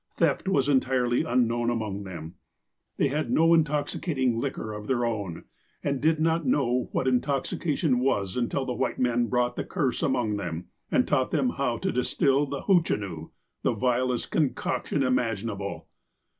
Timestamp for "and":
5.83-6.01, 10.89-11.07